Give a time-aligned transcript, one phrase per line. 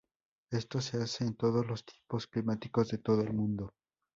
[0.49, 3.75] Esto se hace en todos los tipos climáticos de todo el mundo.